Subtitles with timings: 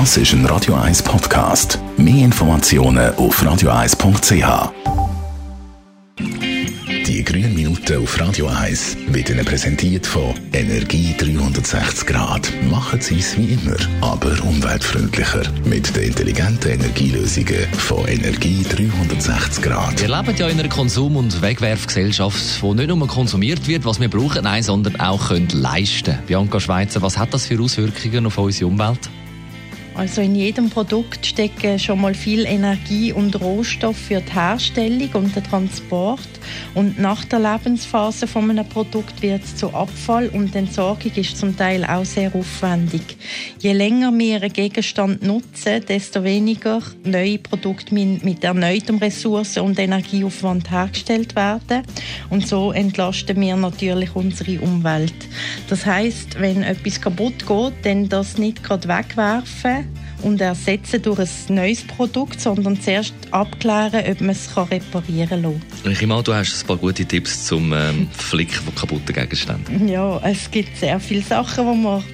[0.00, 1.78] Das ist ein Radio 1 Podcast.
[1.96, 4.72] Mehr Informationen auf radio1.ch.
[7.06, 12.52] Die grünen Minuten auf Radio 1 werden Ihnen präsentiert von Energie 360 Grad.
[12.68, 15.42] Machen Sie es wie immer, aber umweltfreundlicher.
[15.64, 20.00] Mit den intelligenten Energielösungen von Energie 360 Grad.
[20.00, 24.10] Wir leben ja in einer Konsum- und Wegwerfgesellschaft, wo nicht nur konsumiert wird, was wir
[24.10, 26.18] brauchen, nein, sondern auch können leisten.
[26.26, 29.08] Bianca Schweizer, was hat das für Auswirkungen auf unsere Umwelt?
[29.94, 35.36] Also in jedem Produkt stecken schon mal viel Energie und Rohstoff für die Herstellung und
[35.36, 36.28] den Transport.
[36.74, 41.56] Und nach der Lebensphase von einem Produkt wird es zu Abfall und Entsorgung ist zum
[41.56, 43.16] Teil auch sehr aufwendig.
[43.60, 50.70] Je länger wir einen Gegenstand nutzen, desto weniger neue Produkte mit erneutem Ressourcen- und Energieaufwand
[50.70, 51.82] hergestellt werden.
[52.30, 55.14] Und so entlasten wir natürlich unsere Umwelt.
[55.68, 59.83] Das heißt, wenn etwas kaputt geht, dann das nicht gerade wegwerfen,
[60.24, 65.92] und ersetzen durch ein neues Produkt, sondern zuerst abklären, ob man es reparieren kann.
[65.92, 69.88] Ich an, du hast ein paar gute Tipps zum ähm, Flicken von kaputten Gegenständen.
[69.88, 72.04] Ja, es gibt sehr viele Sachen, die man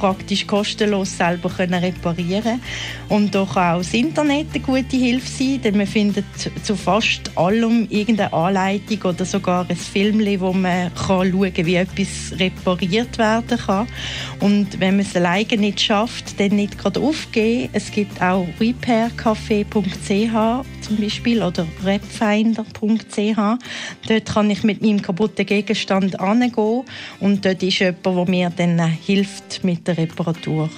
[0.00, 2.60] praktisch kostenlos selber können reparieren
[3.08, 6.24] Und kann auch das Internet eine gute Hilfe sein, denn man findet
[6.62, 11.74] zu fast allem irgendeine Anleitung oder sogar ein Film, wo man kann schauen kann, wie
[11.74, 13.86] etwas repariert werden kann.
[14.40, 17.68] Und wenn man es alleine nicht schafft, dann nicht gerade aufgeben.
[17.72, 23.36] Es gibt auch repaircafé.ch zum Beispiel oder repfinder.ch.
[24.08, 26.82] Dort kann ich mit meinem kaputten Gegenstand angehen
[27.20, 30.68] und dort ist jemand, der mir dann hilft mit der Reparatur.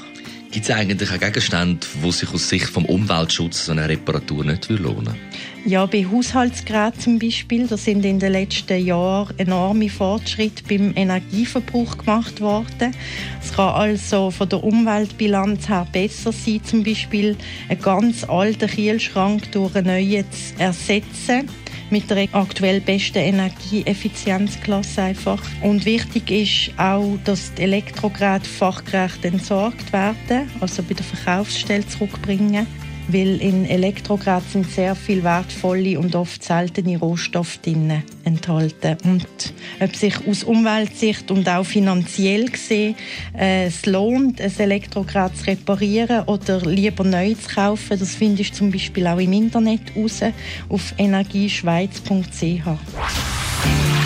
[0.51, 4.69] Gibt es eigentlich auch Gegenstände, die sich aus Sicht vom Umweltschutz so eine Reparatur nicht
[4.69, 5.32] lohnen
[5.65, 11.99] Ja, bei Haushaltsgeräten zum Beispiel, da sind in den letzten Jahren enorme Fortschritte beim Energieverbrauch
[11.99, 12.93] gemacht worden.
[13.41, 17.37] Es kann also von der Umweltbilanz her besser sein, zum Beispiel
[17.69, 21.49] einen ganz alten Kühlschrank durch einen neuen zu ersetzen
[21.93, 25.43] mit der aktuell besten Energieeffizienzklasse einfach.
[25.61, 32.67] Und wichtig ist auch, dass die Elektrogeräte fachgerecht entsorgt werden, also bei der Verkaufsstelle zurückbringen
[33.09, 38.97] weil in Elektrogeräten sind sehr viel wertvolle und oft seltene Rohstoffe drin enthalten.
[39.05, 42.95] Und ob sich aus Umweltsicht und auch finanziell gesehen
[43.39, 48.57] äh, es lohnt, ein Elektrogerät zu reparieren oder lieber neu zu kaufen, das findest du
[48.59, 50.21] zum Beispiel auch im Internet raus
[50.69, 52.63] auf energieschweiz.ch.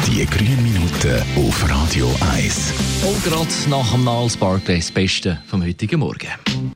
[0.07, 2.73] Die grünen Minuten auf Radio 1.
[3.05, 6.76] Und gerade nach dem Niles Barclay das Beste vom heutigen Morgen.